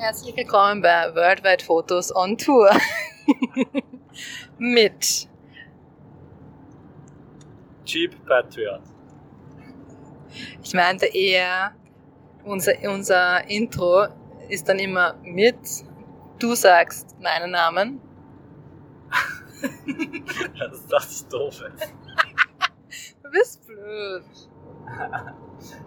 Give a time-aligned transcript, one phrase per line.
[0.00, 2.70] Herzlich willkommen bei Worldwide Fotos on Tour.
[4.58, 5.28] Mit
[7.84, 8.80] Jeep Patriot.
[10.62, 11.74] Ich meinte eher,
[12.44, 14.06] unser, unser Intro
[14.48, 15.58] ist dann immer mit,
[16.38, 18.00] du sagst meinen Namen.
[20.60, 21.60] das, das ist doof.
[23.22, 24.22] Du bist blöd.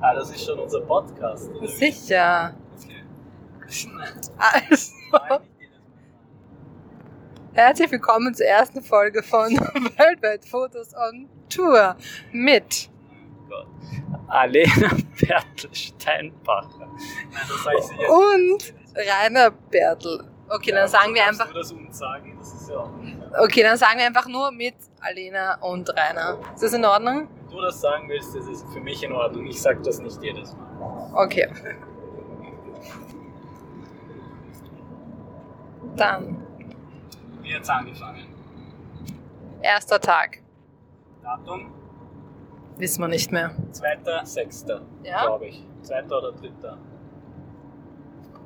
[0.02, 1.50] ah, das ist schon unser Podcast.
[1.78, 2.54] Sicher.
[2.54, 2.71] Okay.
[4.38, 4.92] Also,
[7.54, 9.50] herzlich willkommen zur ersten Folge von
[9.98, 11.96] Worldwide Fotos on Tour
[12.34, 12.90] mit
[13.50, 13.68] Oh Gott.
[14.28, 16.80] Alena Bertel Steinbacher.
[16.80, 20.26] Nein, das sag ich sie jetzt und Rainer Bertel.
[20.50, 23.18] Okay, dann sagen wir einfach, Du das sagen, das ist ja auch nicht.
[23.18, 23.42] fair.
[23.42, 26.40] okay, dann sagen wir einfach nur mit Alena und Rainer.
[26.54, 27.30] Ist das in Ordnung?
[27.48, 29.46] Wenn du das sagen willst, das ist für mich in Ordnung.
[29.46, 31.10] Ich sag das nicht jedes Mal.
[31.14, 31.48] Okay.
[35.96, 36.38] Dann,
[37.42, 38.28] Wie jetzt angefangen?
[39.62, 40.40] erster Tag.
[41.22, 41.72] Datum?
[42.78, 43.52] Wissen wir nicht mehr.
[43.74, 44.82] 2.6.
[45.04, 45.26] Ja?
[45.26, 45.64] glaube ich.
[45.84, 46.06] 2.
[46.06, 46.48] oder 3.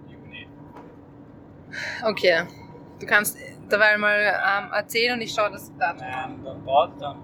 [0.09, 0.47] Juni.
[2.03, 2.43] Okay.
[2.99, 3.38] Du kannst
[3.69, 5.99] dabei mal ähm, erzählen und ich schaue das Datum.
[6.07, 7.17] Nein, dann braucht, dann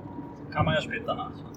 [0.52, 1.52] kann man ja später nachschauen.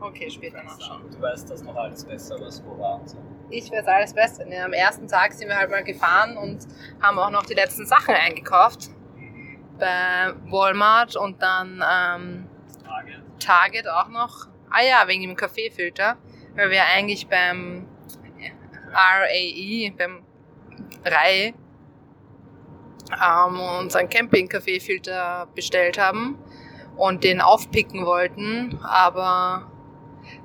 [0.00, 1.02] Okay, später nachschauen.
[1.10, 3.18] Du weißt das noch alles besser, was wo war und so.
[3.52, 4.46] Ich weiß alles Beste.
[4.50, 6.66] Ja, am ersten Tag sind wir halt mal gefahren und
[7.02, 8.88] haben auch noch die letzten Sachen eingekauft.
[9.78, 12.48] Bei Walmart und dann ähm,
[12.82, 13.22] Tage.
[13.38, 14.46] Target auch noch.
[14.70, 16.16] Ah ja, wegen dem Kaffeefilter.
[16.54, 17.86] Weil wir eigentlich beim
[18.90, 20.24] RAE, beim
[21.04, 21.52] RAE,
[23.12, 26.38] ähm, unseren Camping-Kaffeefilter bestellt haben
[26.96, 29.70] und den aufpicken wollten, aber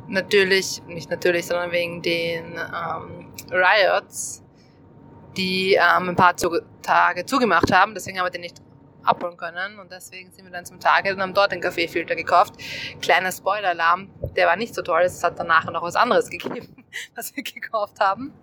[0.07, 4.43] natürlich, nicht natürlich, sondern wegen den ähm, Riots,
[5.35, 8.61] die ähm, ein paar Zu Tage zugemacht haben, deswegen haben wir den nicht
[9.03, 12.55] abholen können und deswegen sind wir dann zum Target und haben dort den Kaffeefilter gekauft.
[13.01, 16.85] Kleiner Spoiler-Alarm, der war nicht so toll, es hat danach noch was anderes gegeben,
[17.15, 18.33] was wir gekauft haben.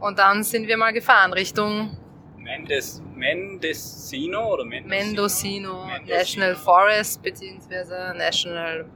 [0.00, 1.96] Und dann sind wir mal gefahren Richtung
[2.36, 4.88] Mendes, Mendocino oder Mendocino?
[4.88, 6.16] Mendocino, Mendocino.
[6.16, 8.88] National Forest beziehungsweise National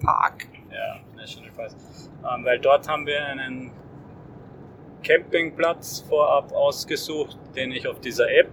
[0.00, 0.46] Park.
[0.70, 2.10] Ja, National Forest.
[2.22, 3.70] Ähm, weil dort haben wir einen
[5.02, 8.50] Campingplatz vorab ausgesucht, den ich auf dieser App,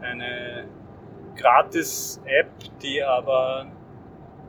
[0.00, 0.64] eine
[1.36, 2.50] Gratis-App,
[2.82, 3.66] die aber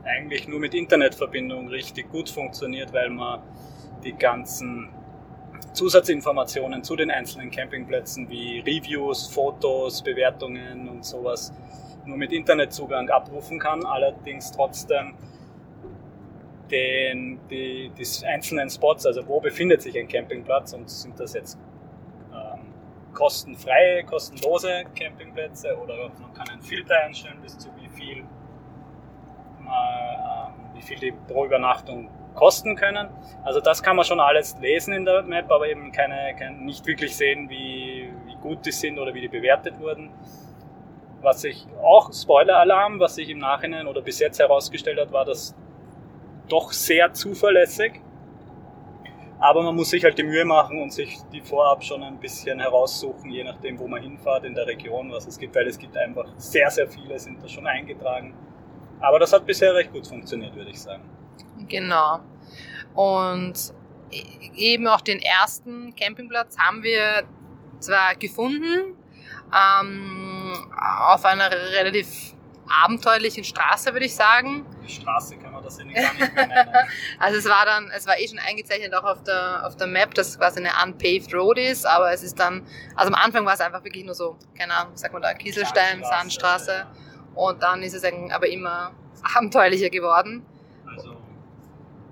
[0.04, 3.42] eigentlich nur mit Internetverbindung richtig gut funktioniert, weil man
[4.04, 4.88] die ganzen
[5.72, 11.52] Zusatzinformationen zu den einzelnen Campingplätzen wie Reviews, Fotos, Bewertungen und sowas
[12.06, 15.14] nur mit Internetzugang abrufen kann, allerdings trotzdem
[16.70, 21.58] den, die, die einzelnen Spots, also wo befindet sich ein Campingplatz und sind das jetzt
[22.32, 22.60] ähm,
[23.12, 28.24] kostenfreie, kostenlose Campingplätze oder man kann einen Filter einstellen, bis zu wie viel,
[29.60, 33.08] mal, ähm, wie viel die pro Übernachtung kosten können.
[33.44, 36.86] Also das kann man schon alles lesen in der Map, aber eben keine, kein, nicht
[36.86, 40.10] wirklich sehen, wie, wie gut die sind oder wie die bewertet wurden.
[41.22, 45.54] Was sich auch, Spoiler-Alarm, was sich im Nachhinein oder bis jetzt herausgestellt hat, war das
[46.48, 48.00] doch sehr zuverlässig.
[49.38, 52.60] Aber man muss sich halt die Mühe machen und sich die vorab schon ein bisschen
[52.60, 55.96] heraussuchen, je nachdem, wo man hinfährt in der Region, was es gibt, weil es gibt
[55.96, 58.34] einfach sehr, sehr viele sind da schon eingetragen.
[59.00, 61.02] Aber das hat bisher recht gut funktioniert, würde ich sagen.
[61.68, 62.20] Genau.
[62.94, 63.74] Und
[64.12, 67.24] e- eben auch den ersten Campingplatz haben wir
[67.80, 68.96] zwar gefunden,
[69.52, 70.41] ähm,
[71.08, 72.34] auf einer relativ
[72.68, 74.64] abenteuerlichen Straße, würde ich sagen.
[74.86, 75.96] Die Straße kann man das ja nicht
[76.34, 76.70] nennen.
[77.18, 80.14] Also es war dann, es war eh schon eingezeichnet auch auf der, auf der Map,
[80.14, 83.54] dass es quasi eine unpaved road ist, aber es ist dann, also am Anfang war
[83.54, 86.86] es einfach wirklich nur so, keine Ahnung, sagt man da, Kieselstein, Sandstraße.
[87.34, 88.92] Und dann ist es aber immer
[89.34, 90.44] abenteuerlicher geworden.
[90.86, 91.16] Also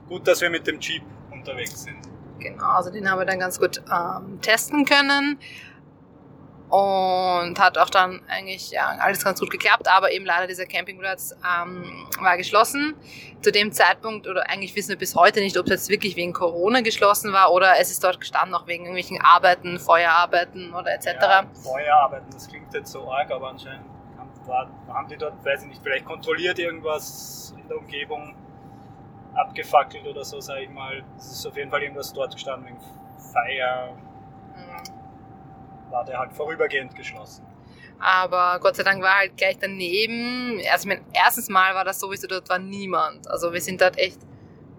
[0.09, 1.99] gut, dass wir mit dem Jeep unterwegs sind.
[2.39, 5.39] Genau, also den haben wir dann ganz gut ähm, testen können.
[6.71, 11.35] Und hat auch dann eigentlich ja, alles ganz gut geklappt, aber eben leider dieser Campingplatz
[11.45, 12.95] ähm, war geschlossen.
[13.43, 16.33] Zu dem Zeitpunkt, oder eigentlich wissen wir bis heute nicht, ob es jetzt wirklich wegen
[16.33, 21.07] Corona geschlossen war oder es ist dort gestanden, auch wegen irgendwelchen Arbeiten, Feuerarbeiten oder etc.
[21.07, 23.85] Ja, Feuerarbeiten, das klingt jetzt so arg, aber anscheinend
[24.17, 28.35] haben, war, haben die dort, weiß ich nicht, vielleicht kontrolliert irgendwas in der Umgebung
[29.35, 31.03] abgefackelt oder so, sage ich mal.
[31.17, 32.81] Es ist auf jeden Fall irgendwas dort gestanden wegen
[33.33, 33.97] Feier,
[34.57, 35.00] Mhm.
[35.91, 37.45] War der halt vorübergehend geschlossen.
[37.99, 42.27] Aber Gott sei Dank war halt gleich daneben, also mein, erstens mal war das sowieso,
[42.27, 43.29] dort war niemand.
[43.31, 44.19] Also wir sind dort echt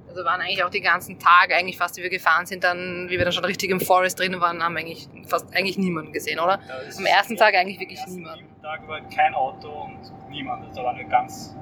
[0.09, 3.17] Also waren eigentlich auch die ganzen Tage, eigentlich fast wie wir gefahren sind, dann, wie
[3.17, 6.59] wir dann schon richtig im Forest drin waren, haben eigentlich fast eigentlich niemanden gesehen, oder?
[6.97, 8.37] Am ersten Tag eigentlich am wirklich ersten niemand.
[8.39, 10.65] sieben Tag war kein Auto und niemand.
[10.65, 11.55] Also da waren wir ganz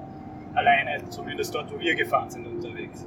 [0.59, 3.05] alleine, zumindest dort, wo wir gefahren sind, unterwegs.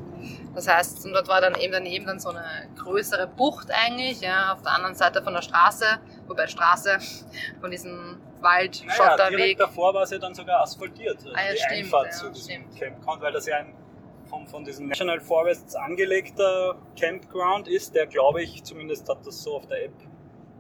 [0.54, 2.44] Das heißt, und dort war dann eben daneben dann so eine
[2.76, 5.84] größere Bucht eigentlich, ja, auf der anderen Seite von der Straße,
[6.26, 6.99] wobei Straße
[7.60, 9.37] von diesem Naja, Wald-Schotterweg.
[9.37, 12.31] direkt davor war es ja dann sogar asphaltiert, Ah ja, die stimmt, Einfahrt ja, zu
[12.31, 12.78] diesem stimmt.
[12.78, 13.75] Campground, weil das ja ein
[14.28, 19.56] von, von diesen National Forests angelegter Campground ist, der glaube ich, zumindest hat das so
[19.56, 19.93] auf der App,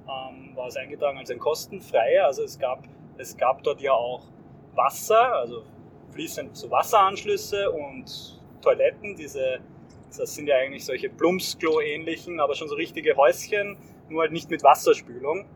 [0.06, 2.26] ähm, war es eingetragen als ein kostenfreier.
[2.26, 2.82] Also es gab,
[3.18, 4.24] es gab dort ja auch
[4.74, 5.64] Wasser, also
[6.12, 9.58] fließend so Wasseranschlüsse und Toiletten, diese,
[10.16, 13.76] das sind ja eigentlich solche Plumpsklo-ähnlichen, aber schon so richtige Häuschen,
[14.08, 15.46] nur halt nicht mit Wasserspülung.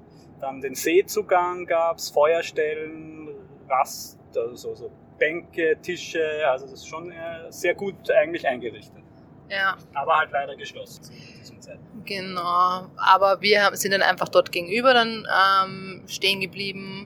[0.40, 3.28] Dann den Seezugang gab es, Feuerstellen,
[3.68, 9.02] Rast, also so, so Bänke, Tische, also das ist schon äh, sehr gut eigentlich eingerichtet.
[9.48, 12.04] Ja, Aber halt leider geschlossen zu diesem Zeitpunkt.
[12.06, 12.86] genau.
[12.96, 15.24] Aber wir sind dann einfach dort gegenüber dann
[15.64, 17.05] ähm, stehen geblieben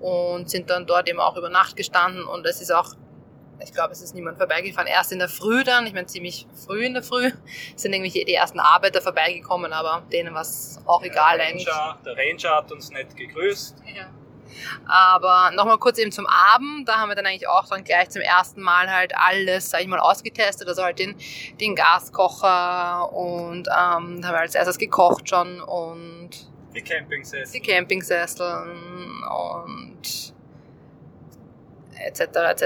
[0.00, 2.94] und sind dann dort eben auch über Nacht gestanden und es ist auch,
[3.62, 4.86] ich glaube, es ist niemand vorbeigefahren.
[4.88, 7.30] Erst in der Früh dann, ich meine ziemlich früh in der Früh,
[7.76, 11.68] sind irgendwie die ersten Arbeiter vorbeigekommen, aber denen war es auch egal der eigentlich.
[11.68, 13.76] Ranger, der Ranger hat uns nett gegrüßt.
[13.94, 14.06] Ja.
[14.86, 18.20] Aber nochmal kurz eben zum Abend, da haben wir dann eigentlich auch dann gleich zum
[18.20, 20.66] ersten Mal halt alles, sag ich mal, ausgetestet.
[20.66, 21.14] Also halt den,
[21.60, 26.30] den Gaskocher und ähm, da haben wir als erstes gekocht schon und
[26.74, 27.52] Die Campingsessel.
[27.52, 29.89] die Campingsesseln und
[31.98, 32.20] etc.
[32.20, 32.64] etc.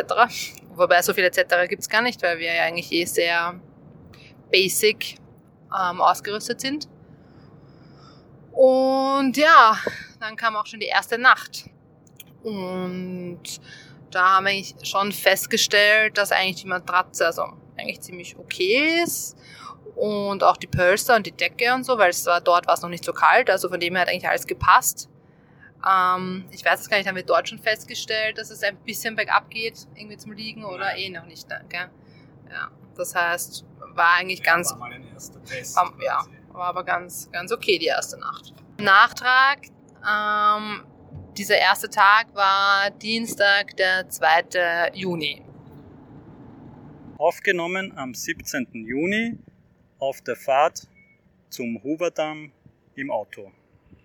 [0.74, 1.68] Wobei so viel etc.
[1.68, 3.60] gibt's gar nicht, weil wir ja eigentlich eh sehr
[4.50, 5.16] basic
[5.76, 6.88] ähm, ausgerüstet sind.
[8.52, 9.76] Und ja,
[10.20, 11.68] dann kam auch schon die erste Nacht.
[12.42, 13.40] Und
[14.10, 17.46] da haben wir schon festgestellt, dass eigentlich die Matratze also
[17.76, 19.36] eigentlich ziemlich okay ist.
[19.96, 22.82] Und auch die Pölster und die Decke und so, weil es war dort war es
[22.82, 25.08] noch nicht so kalt, also von dem her hat eigentlich alles gepasst.
[25.86, 29.16] Ähm, ich weiß es gar nicht, haben wir dort schon festgestellt, dass es ein bisschen
[29.16, 30.98] bergab geht, irgendwie zum Liegen oder Nein.
[30.98, 31.90] eh noch nicht, ne, gell?
[32.50, 33.64] Ja, das heißt,
[33.94, 35.78] war eigentlich ganz War mal ein erster Test.
[35.78, 38.54] Um, ja, war aber ganz, ganz okay die erste Nacht.
[38.78, 39.66] Nachtrag,
[40.08, 40.84] ähm,
[41.36, 44.92] dieser erste Tag war Dienstag, der 2.
[44.94, 45.42] Juni.
[47.18, 48.68] Aufgenommen am 17.
[48.72, 49.38] Juni
[49.98, 50.86] auf der Fahrt
[51.50, 52.52] zum Hooverdamm
[52.94, 53.52] im Auto.